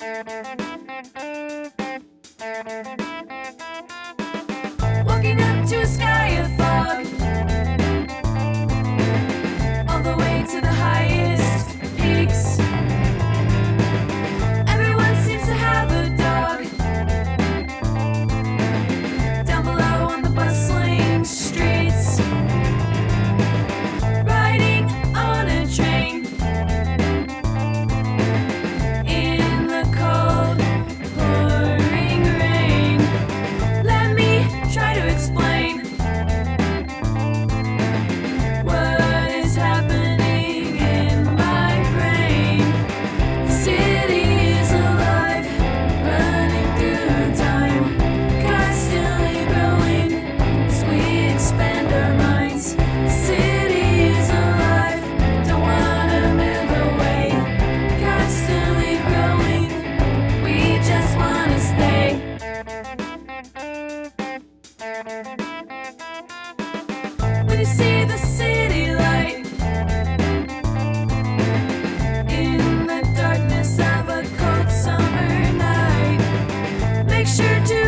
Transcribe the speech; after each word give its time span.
Thank 0.00 0.30
you. 2.99 2.99
sure 77.36 77.64
to 77.64 77.79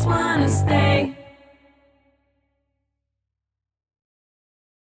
I 0.00 0.02
just 0.02 0.08
wanna 0.08 0.48
stay. 0.48 0.79